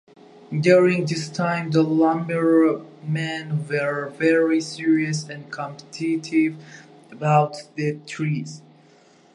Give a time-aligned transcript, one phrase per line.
[0.61, 6.55] During this time, the lumbermen were very serious and competitive
[7.11, 8.63] about the trees.